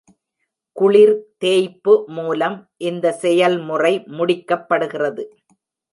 குளிர் 0.75 1.13
தேய்ப்பு 1.37 1.93
மூலம் 2.07 2.57
இந்த 2.77 3.11
செயல்முறை 3.11 3.93
முடிக்கப்படுகிறது. 4.17 5.25